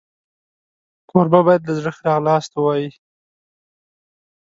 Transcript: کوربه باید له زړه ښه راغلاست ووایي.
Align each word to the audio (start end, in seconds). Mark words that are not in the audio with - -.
کوربه 1.09 1.39
باید 1.45 1.61
له 1.67 1.73
زړه 1.79 1.91
ښه 1.95 2.01
راغلاست 2.09 2.51
ووایي. 2.53 2.89